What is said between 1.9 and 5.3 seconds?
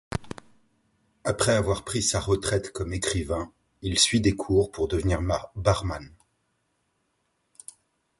sa retraite comme écrivain, il suit des cours pour devenir